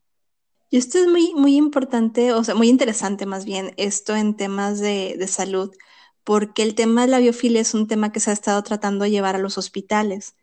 Y 0.70 0.76
esto 0.76 0.98
es 0.98 1.06
muy, 1.06 1.32
muy 1.34 1.56
importante, 1.56 2.32
o 2.34 2.44
sea, 2.44 2.54
muy 2.54 2.68
interesante 2.68 3.24
más 3.24 3.46
bien, 3.46 3.72
esto 3.78 4.14
en 4.14 4.36
temas 4.36 4.80
de, 4.80 5.16
de 5.18 5.26
salud, 5.26 5.74
porque 6.24 6.62
el 6.62 6.74
tema 6.74 7.02
de 7.02 7.08
la 7.08 7.20
biofilia 7.20 7.62
es 7.62 7.72
un 7.72 7.86
tema 7.86 8.12
que 8.12 8.20
se 8.20 8.30
ha 8.30 8.34
estado 8.34 8.62
tratando 8.62 9.04
de 9.04 9.10
llevar 9.10 9.34
a 9.34 9.38
los 9.38 9.56
hospitales 9.56 10.34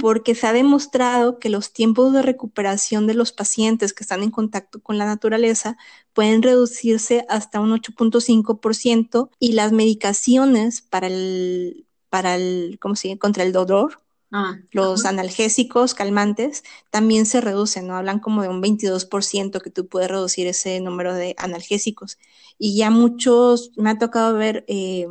porque 0.00 0.34
se 0.34 0.46
ha 0.46 0.52
demostrado 0.52 1.38
que 1.38 1.48
los 1.48 1.72
tiempos 1.72 2.12
de 2.12 2.20
recuperación 2.20 3.06
de 3.06 3.14
los 3.14 3.32
pacientes 3.32 3.94
que 3.94 4.04
están 4.04 4.22
en 4.22 4.30
contacto 4.30 4.82
con 4.82 4.98
la 4.98 5.06
naturaleza 5.06 5.78
pueden 6.12 6.42
reducirse 6.42 7.24
hasta 7.30 7.60
un 7.60 7.70
8.5% 7.70 9.30
y 9.38 9.52
las 9.52 9.72
medicaciones 9.72 10.82
para 10.82 11.06
el, 11.06 11.86
para 12.14 12.36
el, 12.36 12.78
¿cómo 12.80 12.94
se 12.94 13.18
Contra 13.18 13.42
el 13.42 13.52
dolor, 13.52 14.00
ah, 14.30 14.56
los 14.70 15.04
analgésicos, 15.04 15.94
calmantes, 15.94 16.62
también 16.90 17.26
se 17.26 17.40
reducen, 17.40 17.88
¿no? 17.88 17.96
Hablan 17.96 18.20
como 18.20 18.42
de 18.42 18.48
un 18.48 18.62
22% 18.62 19.60
que 19.60 19.70
tú 19.70 19.88
puedes 19.88 20.08
reducir 20.08 20.46
ese 20.46 20.78
número 20.78 21.12
de 21.12 21.34
analgésicos. 21.38 22.16
Y 22.56 22.76
ya 22.76 22.90
muchos, 22.90 23.72
me 23.76 23.90
ha 23.90 23.98
tocado 23.98 24.34
ver 24.34 24.64
eh, 24.68 25.08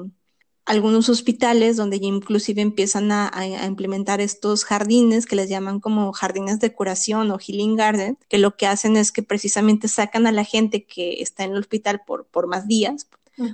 algunos 0.64 1.10
hospitales 1.10 1.76
donde 1.76 2.00
ya 2.00 2.08
inclusive 2.08 2.62
empiezan 2.62 3.12
a, 3.12 3.34
implementar 3.68 4.22
estos 4.22 4.64
jardines 4.64 5.26
que 5.26 5.36
les 5.36 5.50
llaman 5.50 5.82
como 5.82 6.14
jardines 6.14 6.62
de 6.62 6.72
curación 6.72 7.32
o 7.32 7.38
healing 7.38 7.76
garden, 7.76 8.18
que 8.30 8.38
lo 8.38 8.56
que 8.56 8.68
hacen 8.68 8.96
es 8.96 9.12
que 9.12 9.24
precisamente 9.24 9.90
sacan 9.90 10.26
a 10.26 10.32
la 10.32 10.46
gente 10.46 10.86
que 10.86 11.22
está 11.22 11.44
en 11.44 11.52
el 11.52 11.58
hospital 11.58 12.02
por, 12.08 12.28
por 12.28 12.48
más 12.48 12.66
días, 12.66 13.08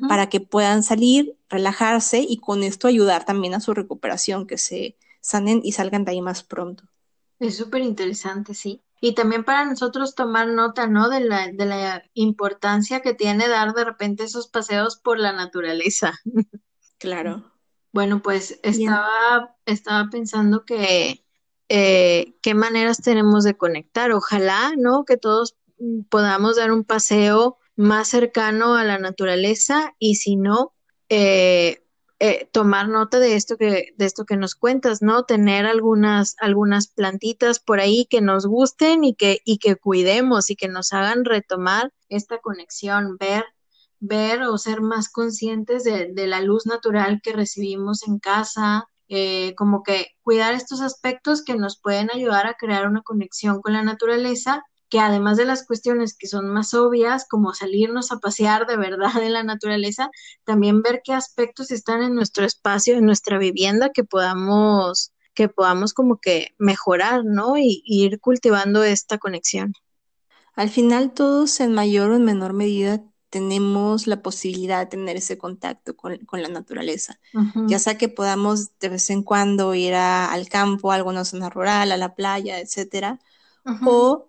para 0.07 0.27
que 0.27 0.39
puedan 0.39 0.83
salir, 0.83 1.37
relajarse 1.49 2.19
y 2.19 2.37
con 2.37 2.63
esto 2.63 2.87
ayudar 2.87 3.25
también 3.25 3.53
a 3.53 3.59
su 3.59 3.73
recuperación, 3.73 4.45
que 4.45 4.57
se 4.57 4.97
sanen 5.21 5.61
y 5.63 5.71
salgan 5.71 6.05
de 6.05 6.11
ahí 6.11 6.21
más 6.21 6.43
pronto. 6.43 6.83
Es 7.39 7.57
súper 7.57 7.81
interesante, 7.81 8.53
sí. 8.53 8.81
Y 9.01 9.13
también 9.13 9.45
para 9.45 9.65
nosotros 9.65 10.13
tomar 10.13 10.47
nota, 10.49 10.87
¿no? 10.87 11.09
De 11.09 11.21
la, 11.21 11.47
de 11.47 11.65
la 11.65 12.03
importancia 12.13 12.99
que 12.99 13.13
tiene 13.13 13.47
dar 13.47 13.73
de 13.73 13.85
repente 13.85 14.25
esos 14.25 14.47
paseos 14.47 14.97
por 14.97 15.19
la 15.19 15.31
naturaleza. 15.33 16.13
Claro. 17.01 17.49
Bueno, 17.93 18.21
pues 18.21 18.59
estaba, 18.61 19.55
estaba 19.65 20.09
pensando 20.09 20.65
que 20.65 21.23
eh, 21.69 22.35
qué 22.41 22.53
maneras 22.53 23.01
tenemos 23.01 23.45
de 23.45 23.55
conectar. 23.55 24.11
Ojalá, 24.11 24.73
¿no? 24.77 25.05
Que 25.05 25.15
todos 25.15 25.55
podamos 26.09 26.57
dar 26.57 26.73
un 26.73 26.83
paseo 26.83 27.57
más 27.79 28.09
cercano 28.09 28.75
a 28.75 28.83
la 28.83 28.99
naturaleza 28.99 29.95
y 29.99 30.15
si 30.15 30.35
no, 30.35 30.73
eh, 31.07 31.81
eh, 32.19 32.49
tomar 32.51 32.89
nota 32.89 33.19
de 33.19 33.35
esto 33.35 33.55
que 33.55 33.93
de 33.97 34.05
esto 34.05 34.25
que 34.25 34.35
nos 34.35 34.55
cuentas, 34.55 35.01
¿no? 35.01 35.23
Tener 35.23 35.65
algunas 35.65 36.35
algunas 36.39 36.87
plantitas 36.89 37.59
por 37.59 37.79
ahí 37.79 38.05
que 38.09 38.19
nos 38.19 38.45
gusten 38.45 39.05
y 39.05 39.15
que 39.15 39.39
y 39.45 39.59
que 39.59 39.77
cuidemos 39.77 40.49
y 40.49 40.57
que 40.57 40.67
nos 40.67 40.91
hagan 40.91 41.23
retomar 41.23 41.93
esta 42.09 42.39
conexión, 42.39 43.15
ver 43.17 43.45
ver 44.01 44.43
o 44.43 44.57
ser 44.57 44.81
más 44.81 45.09
conscientes 45.09 45.85
de, 45.85 46.11
de 46.13 46.27
la 46.27 46.41
luz 46.41 46.65
natural 46.65 47.21
que 47.23 47.33
recibimos 47.33 48.05
en 48.07 48.19
casa, 48.19 48.87
eh, 49.07 49.55
como 49.55 49.83
que 49.83 50.07
cuidar 50.21 50.53
estos 50.53 50.81
aspectos 50.81 51.43
que 51.43 51.55
nos 51.55 51.79
pueden 51.79 52.09
ayudar 52.13 52.45
a 52.47 52.55
crear 52.55 52.87
una 52.87 53.01
conexión 53.03 53.61
con 53.61 53.73
la 53.73 53.83
naturaleza 53.83 54.63
que 54.89 54.99
además 54.99 55.37
de 55.37 55.45
las 55.45 55.65
cuestiones 55.65 56.15
que 56.17 56.27
son 56.27 56.49
más 56.49 56.73
obvias, 56.73 57.27
como 57.27 57.53
salirnos 57.53 58.11
a 58.11 58.19
pasear 58.19 58.67
de 58.67 58.77
verdad 58.77 59.21
en 59.21 59.33
la 59.33 59.43
naturaleza, 59.43 60.09
también 60.45 60.81
ver 60.81 61.01
qué 61.03 61.13
aspectos 61.13 61.71
están 61.71 62.01
en 62.03 62.15
nuestro 62.15 62.45
espacio, 62.45 62.95
en 62.97 63.05
nuestra 63.05 63.37
vivienda 63.37 63.91
que 63.93 64.03
podamos 64.03 65.13
que 65.35 65.47
podamos 65.47 65.93
como 65.93 66.17
que 66.17 66.53
mejorar, 66.57 67.23
¿no? 67.23 67.57
Y, 67.57 67.81
y 67.85 68.03
ir 68.05 68.19
cultivando 68.19 68.83
esta 68.83 69.17
conexión. 69.19 69.73
Al 70.55 70.69
final 70.69 71.13
todos 71.13 71.59
en 71.61 71.73
mayor 71.73 72.11
o 72.11 72.15
en 72.17 72.25
menor 72.25 72.53
medida 72.53 73.01
tenemos 73.29 74.07
la 74.07 74.21
posibilidad 74.21 74.79
de 74.79 74.85
tener 74.87 75.15
ese 75.17 75.37
contacto 75.37 75.95
con, 75.95 76.17
con 76.25 76.41
la 76.41 76.49
naturaleza. 76.49 77.19
Ya 77.67 77.79
sea 77.79 77.97
que 77.97 78.09
podamos 78.09 78.77
de 78.79 78.89
vez 78.89 79.09
en 79.09 79.23
cuando 79.23 79.75
ir 79.75 79.93
a, 79.93 80.31
al 80.31 80.49
campo, 80.49 80.91
a 80.91 80.95
alguna 80.95 81.25
zona 81.25 81.49
rural, 81.49 81.91
a 81.91 81.97
la 81.97 82.15
playa, 82.15 82.59
etcétera, 82.59 83.19
o 83.81 84.28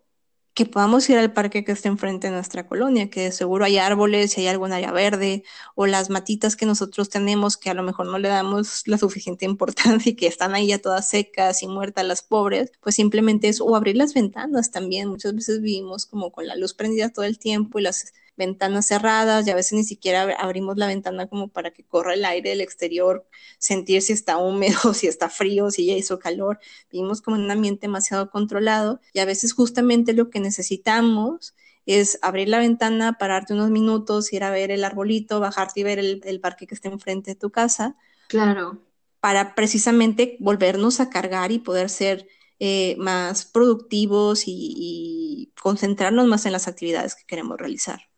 que 0.61 0.67
podamos 0.67 1.09
ir 1.09 1.17
al 1.17 1.33
parque 1.33 1.65
que 1.65 1.73
está 1.73 1.89
enfrente 1.89 2.27
de 2.27 2.35
nuestra 2.35 2.67
colonia, 2.67 3.09
que 3.09 3.33
seguro 3.33 3.65
hay 3.65 3.79
árboles 3.79 4.37
y 4.37 4.43
hay 4.43 4.49
alguna 4.49 4.77
área 4.77 4.93
verde, 4.93 5.43
o 5.75 5.87
las 5.87 6.11
matitas 6.11 6.55
que 6.55 6.67
nosotros 6.67 7.09
tenemos 7.09 7.57
que 7.57 7.71
a 7.71 7.75
lo 7.75 7.83
mejor 7.83 8.05
no 8.09 8.19
le 8.19 8.29
damos 8.29 8.87
la 8.87 8.99
suficiente 8.99 9.47
importancia 9.47 10.13
y 10.13 10.17
que 10.17 10.27
están 10.27 10.55
ahí 10.55 10.67
ya 10.67 10.79
todas 10.79 11.09
secas 11.09 11.63
y 11.63 11.67
muertas 11.67 12.05
las 12.05 12.23
pobres, 12.23 12.73
pues 12.83 12.95
simplemente 12.95 13.49
es, 13.49 13.63
o 13.63 13.75
abrir 13.75 13.97
las 13.97 14.13
ventanas 14.13 14.71
también. 14.71 15.09
Muchas 15.09 15.35
veces 15.35 15.63
vivimos 15.63 16.05
como 16.05 16.31
con 16.31 16.47
la 16.47 16.57
luz 16.57 16.75
prendida 16.75 17.09
todo 17.09 17.25
el 17.25 17.39
tiempo 17.39 17.79
y 17.79 17.83
las 17.83 18.13
ventanas 18.37 18.87
cerradas 18.87 19.47
y 19.47 19.51
a 19.51 19.55
veces 19.55 19.73
ni 19.75 19.85
siquiera 19.85 20.23
abrimos 20.39 20.77
la 20.77 20.87
ventana 20.87 21.29
como 21.29 21.49
para 21.49 21.73
que 21.73 21.85
corra 21.85 22.15
el 22.15 22.25
aire 22.25 22.51
del 22.51 22.61
exterior, 22.61 23.27
sentir 23.59 24.03
si 24.03 24.13
está 24.13 24.39
húmedo, 24.39 24.95
si 24.95 25.07
está 25.07 25.29
frío, 25.29 25.71
si 25.71 25.87
ya 25.87 25.95
hizo 25.95 26.19
calor. 26.19 26.59
Vivimos 26.91 27.23
como 27.23 27.37
en 27.37 27.45
un 27.45 27.51
ambiente 27.51 27.87
demasiado 27.87 28.31
controlado 28.31 29.01
y 29.13 29.21
a 29.21 29.25
veces 29.25 29.53
justamente 29.53 30.13
lo 30.13 30.31
que 30.31 30.41
necesitamos 30.41 31.55
es 31.87 32.19
abrir 32.23 32.49
la 32.49 32.59
ventana, 32.59 33.19
pararte 33.19 33.55
unos 33.55 33.71
minutos, 33.71 34.33
ir 34.33 34.45
a 34.45 34.51
ver 34.51 34.71
el 34.71 34.85
arbolito, 34.85 35.41
bajarte 35.41 35.81
y 35.81 35.83
ver 35.83 35.99
el, 35.99 36.41
parque 36.41 36.67
que 36.67 36.75
está 36.75 36.89
enfrente 36.89 37.33
de 37.33 37.35
tu 37.35 37.51
casa. 37.51 37.97
Claro. 38.29 38.79
Para 39.21 39.55
precisamente 39.55 40.37
volvernos 40.41 41.01
a 41.01 41.11
cargar 41.11 41.53
y 41.53 41.59
poder 41.59 41.91
ser 41.91 42.29
eh, 42.59 42.97
más 42.99 43.45
productivos 43.45 44.45
y, 44.47 45.53
concentrarnos 45.61 46.27
más 46.27 46.47
en 46.47 46.53
las 46.53 46.69
actividades 46.69 47.15
que 47.15 47.25
queremos 47.27 47.59
realizar 47.59 48.10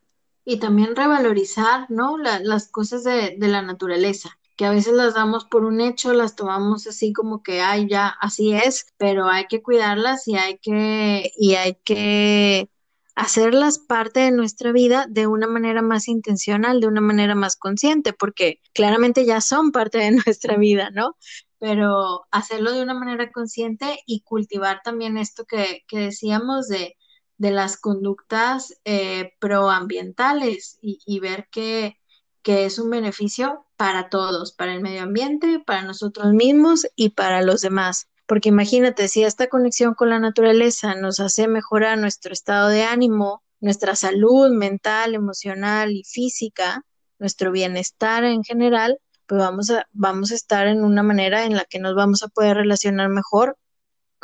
y 0.44 0.58
también 0.58 0.96
revalorizar, 0.96 1.86
¿no? 1.90 2.18
las 2.18 2.68
cosas 2.68 3.04
de, 3.04 3.36
de, 3.38 3.48
la 3.48 3.62
naturaleza, 3.62 4.38
que 4.56 4.66
a 4.66 4.70
veces 4.70 4.94
las 4.94 5.14
damos 5.14 5.44
por 5.44 5.64
un 5.64 5.80
hecho, 5.80 6.12
las 6.12 6.36
tomamos 6.36 6.86
así 6.86 7.12
como 7.12 7.42
que, 7.42 7.60
ay, 7.60 7.88
ya, 7.88 8.08
así 8.20 8.52
es, 8.52 8.86
pero 8.98 9.28
hay 9.28 9.46
que 9.46 9.62
cuidarlas 9.62 10.26
y 10.28 10.36
hay 10.36 10.58
que, 10.58 11.30
y 11.36 11.54
hay 11.54 11.76
que 11.84 12.68
hacerlas 13.14 13.78
parte 13.78 14.20
de 14.20 14.32
nuestra 14.32 14.72
vida 14.72 15.06
de 15.08 15.26
una 15.26 15.46
manera 15.46 15.82
más 15.82 16.08
intencional, 16.08 16.80
de 16.80 16.86
una 16.88 17.00
manera 17.00 17.34
más 17.34 17.56
consciente, 17.56 18.12
porque 18.12 18.60
claramente 18.72 19.24
ya 19.24 19.40
son 19.40 19.70
parte 19.72 19.98
de 19.98 20.10
nuestra 20.26 20.56
vida, 20.56 20.90
¿no? 20.90 21.16
Pero 21.58 22.22
hacerlo 22.30 22.72
de 22.72 22.82
una 22.82 22.94
manera 22.94 23.30
consciente 23.30 24.00
y 24.06 24.22
cultivar 24.22 24.80
también 24.82 25.16
esto 25.16 25.44
que, 25.44 25.84
que 25.86 25.98
decíamos 25.98 26.68
de 26.68 26.96
de 27.42 27.50
las 27.50 27.76
conductas 27.76 28.72
eh, 28.84 29.32
proambientales 29.40 30.78
y, 30.80 31.18
ver 31.18 31.48
que, 31.50 31.98
que 32.40 32.66
es 32.66 32.78
un 32.78 32.88
beneficio 32.88 33.66
para 33.76 34.10
todos, 34.10 34.52
para 34.52 34.72
el 34.72 34.80
medio 34.80 35.02
ambiente, 35.02 35.60
para 35.66 35.82
nosotros 35.82 36.32
mismos 36.34 36.86
y 36.94 37.08
para 37.08 37.42
los 37.42 37.60
demás. 37.60 38.06
Porque 38.26 38.50
imagínate, 38.50 39.08
si 39.08 39.24
esta 39.24 39.48
conexión 39.48 39.94
con 39.94 40.10
la 40.10 40.20
naturaleza 40.20 40.94
nos 40.94 41.18
hace 41.18 41.48
mejorar 41.48 41.98
nuestro 41.98 42.32
estado 42.32 42.68
de 42.68 42.84
ánimo, 42.84 43.42
nuestra 43.58 43.96
salud 43.96 44.52
mental, 44.52 45.16
emocional 45.16 45.90
y 45.90 46.04
física, 46.04 46.84
nuestro 47.18 47.50
bienestar 47.50 48.22
en 48.22 48.44
general, 48.44 49.00
pues 49.26 49.40
vamos 49.40 49.68
a, 49.70 49.88
vamos 49.90 50.30
a 50.30 50.36
estar 50.36 50.68
en 50.68 50.84
una 50.84 51.02
manera 51.02 51.44
en 51.44 51.56
la 51.56 51.64
que 51.64 51.80
nos 51.80 51.96
vamos 51.96 52.22
a 52.22 52.28
poder 52.28 52.58
relacionar 52.58 53.08
mejor 53.08 53.58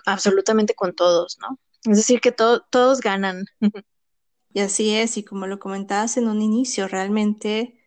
absolutamente 0.06 0.74
con 0.74 0.94
todos, 0.94 1.36
¿no? 1.40 1.58
Es 1.84 1.96
decir, 1.96 2.20
que 2.20 2.32
todos 2.32 3.00
ganan. 3.00 3.44
Y 4.54 4.60
así 4.60 4.94
es, 4.94 5.16
y 5.18 5.24
como 5.24 5.46
lo 5.46 5.58
comentabas 5.58 6.16
en 6.16 6.26
un 6.26 6.40
inicio, 6.42 6.88
realmente, 6.88 7.78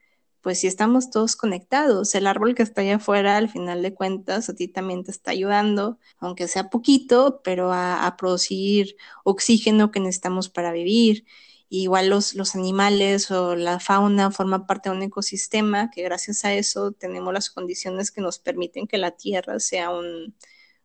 pues 0.42 0.60
si 0.60 0.68
estamos 0.68 1.10
todos 1.10 1.36
conectados, 1.36 2.14
el 2.16 2.28
árbol 2.28 2.56
que 2.56 2.64
está 2.64 2.82
allá 2.82 2.98
afuera, 2.98 3.38
al 3.38 3.50
final 3.50 3.82
de 3.82 3.94
cuentas, 3.94 4.48
a 4.48 4.56
ti 4.56 4.68
también 4.68 5.04
te 5.04 5.12
está 5.12 5.32
ayudando, 5.32 6.00
aunque 6.20 6.48
sea 6.48 6.70
poquito, 6.70 7.42
pero 7.44 7.74
a, 7.74 8.16
producir 8.18 8.96
oxígeno 9.24 9.92
que 9.92 10.00
necesitamos 10.00 10.50
para 10.50 10.72
vivir. 10.72 11.26
igual 11.70 12.10
los, 12.10 12.36
los 12.36 12.56
animales 12.56 13.32
o 13.32 13.56
la 13.56 13.80
fauna 13.80 14.32
forman 14.32 14.68
parte 14.68 14.90
de 14.90 14.96
un 14.98 15.04
ecosistema 15.04 15.90
que 15.90 16.04
gracias 16.04 16.46
a 16.46 16.54
eso 16.54 16.92
tenemos 16.92 17.34
las 17.34 17.50
condiciones 17.50 18.12
que 18.12 18.22
nos 18.22 18.40
permiten 18.40 18.88
que 18.88 18.98
la 18.98 19.12
tierra 19.12 19.60
sea 19.60 19.90
un, 19.92 20.36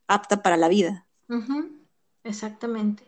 apta 0.09 0.43
para 0.43 0.57
la 0.57 0.69
vida. 0.69 1.07
Exactamente. 2.27 3.05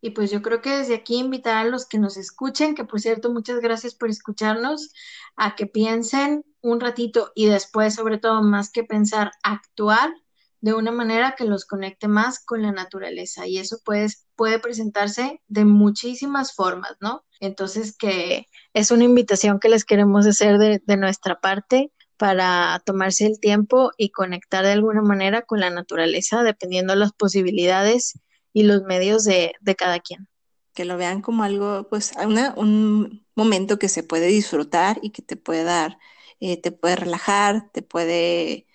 Y 0.00 0.10
pues 0.10 0.30
yo 0.30 0.42
creo 0.42 0.60
que 0.60 0.70
desde 0.70 0.94
aquí 0.94 1.16
invitar 1.16 1.56
a 1.56 1.68
los 1.68 1.86
que 1.86 1.98
nos 1.98 2.16
escuchen, 2.16 2.74
que 2.74 2.84
por 2.84 3.00
cierto, 3.00 3.32
muchas 3.32 3.60
gracias 3.60 3.94
por 3.94 4.10
escucharnos, 4.10 4.92
a 5.36 5.54
que 5.54 5.66
piensen 5.66 6.44
un 6.60 6.80
ratito 6.80 7.32
y 7.34 7.46
después, 7.46 7.94
sobre 7.94 8.18
todo, 8.18 8.42
más 8.42 8.70
que 8.70 8.84
pensar, 8.84 9.30
actuar 9.42 10.12
de 10.60 10.74
una 10.74 10.90
manera 10.90 11.34
que 11.36 11.44
los 11.44 11.64
conecte 11.64 12.08
más 12.08 12.44
con 12.44 12.62
la 12.62 12.72
naturaleza. 12.72 13.46
Y 13.46 13.58
eso 13.58 13.78
puede, 13.84 14.08
puede 14.34 14.58
presentarse 14.58 15.40
de 15.46 15.64
muchísimas 15.64 16.54
formas, 16.54 16.96
¿no? 17.00 17.24
Entonces, 17.40 17.96
que 17.96 18.46
es 18.74 18.90
una 18.90 19.04
invitación 19.04 19.60
que 19.60 19.68
les 19.68 19.84
queremos 19.84 20.26
hacer 20.26 20.58
de, 20.58 20.82
de 20.84 20.96
nuestra 20.96 21.40
parte 21.40 21.92
para 22.16 22.80
tomarse 22.84 23.26
el 23.26 23.38
tiempo 23.40 23.90
y 23.96 24.10
conectar 24.10 24.64
de 24.64 24.72
alguna 24.72 25.02
manera 25.02 25.42
con 25.42 25.60
la 25.60 25.70
naturaleza, 25.70 26.42
dependiendo 26.42 26.94
de 26.94 27.00
las 27.00 27.12
posibilidades 27.12 28.18
y 28.52 28.62
los 28.62 28.82
medios 28.82 29.24
de, 29.24 29.54
cada 29.76 30.00
quien. 30.00 30.28
Que 30.74 30.84
lo 30.84 30.96
vean 30.96 31.20
como 31.20 31.44
algo, 31.44 31.88
pues, 31.88 32.12
un 32.56 33.24
momento 33.34 33.78
que 33.78 33.88
se 33.88 34.02
puede 34.02 34.28
disfrutar 34.28 34.98
y 35.02 35.10
que 35.10 35.22
te 35.22 35.36
puede 35.36 35.64
dar, 35.64 35.98
eh, 36.40 36.60
te 36.60 36.72
puede 36.72 36.96
relajar, 36.96 37.70
te 37.72 37.82
puede, 37.82 38.66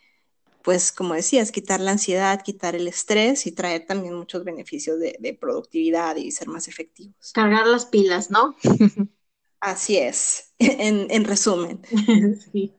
pues, 0.64 0.92
como 0.92 1.16
decías, 1.16 1.52
quitar 1.52 1.80
la 1.80 1.92
ansiedad, 1.92 2.44
quitar 2.44 2.76
el 2.76 2.88
estrés 2.88 3.48
y 3.48 3.52
traer 3.52 3.86
también 3.86 4.16
muchos 4.16 4.44
beneficios 4.44 5.00
de, 5.00 5.18
de 5.20 5.34
productividad 5.34 6.16
y 6.16 6.32
ser 6.32 6.48
más 6.48 6.68
efectivos. 6.68 7.32
Cargar 7.34 7.66
las 7.66 7.86
pilas, 7.86 8.30
¿no? 8.30 8.56
Así 9.60 9.98
es, 9.98 10.54
en, 10.60 11.08
en 11.10 11.24
resumen. 11.24 11.82
sí. 12.52 12.76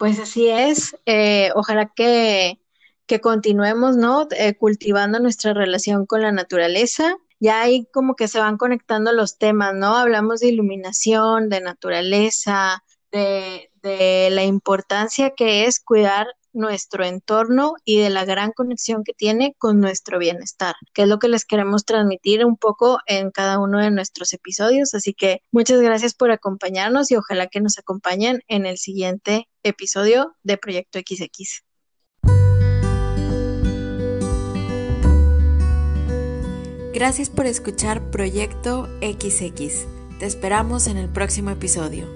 Pues 0.00 0.18
así 0.18 0.48
es. 0.48 0.96
Eh, 1.04 1.50
ojalá 1.54 1.92
que, 1.94 2.58
que, 3.06 3.20
continuemos, 3.20 3.98
¿no? 3.98 4.26
Eh, 4.30 4.54
cultivando 4.56 5.20
nuestra 5.20 5.52
relación 5.52 6.06
con 6.06 6.22
la 6.22 6.32
naturaleza. 6.32 7.18
Ya 7.38 7.60
ahí 7.60 7.86
como 7.92 8.16
que 8.16 8.26
se 8.26 8.38
van 8.38 8.56
conectando 8.56 9.12
los 9.12 9.36
temas, 9.36 9.74
¿no? 9.74 9.98
Hablamos 9.98 10.40
de 10.40 10.48
iluminación, 10.48 11.50
de 11.50 11.60
naturaleza, 11.60 12.82
de, 13.12 13.70
de 13.82 14.30
la 14.30 14.44
importancia 14.44 15.34
que 15.36 15.66
es 15.66 15.80
cuidar 15.80 16.28
nuestro 16.52 17.04
entorno 17.04 17.74
y 17.84 17.98
de 17.98 18.10
la 18.10 18.24
gran 18.24 18.52
conexión 18.52 19.04
que 19.04 19.12
tiene 19.12 19.54
con 19.58 19.80
nuestro 19.80 20.18
bienestar, 20.18 20.74
que 20.92 21.02
es 21.02 21.08
lo 21.08 21.18
que 21.18 21.28
les 21.28 21.44
queremos 21.44 21.84
transmitir 21.84 22.44
un 22.44 22.56
poco 22.56 22.98
en 23.06 23.30
cada 23.30 23.58
uno 23.58 23.80
de 23.80 23.90
nuestros 23.90 24.32
episodios. 24.32 24.94
Así 24.94 25.14
que 25.14 25.42
muchas 25.52 25.80
gracias 25.80 26.14
por 26.14 26.30
acompañarnos 26.30 27.10
y 27.10 27.16
ojalá 27.16 27.46
que 27.46 27.60
nos 27.60 27.78
acompañen 27.78 28.40
en 28.48 28.66
el 28.66 28.78
siguiente 28.78 29.48
episodio 29.62 30.36
de 30.42 30.56
Proyecto 30.56 30.98
XX. 31.00 31.62
Gracias 36.92 37.30
por 37.30 37.46
escuchar 37.46 38.10
Proyecto 38.10 38.86
XX. 39.00 39.86
Te 40.18 40.26
esperamos 40.26 40.86
en 40.86 40.98
el 40.98 41.08
próximo 41.08 41.50
episodio. 41.50 42.06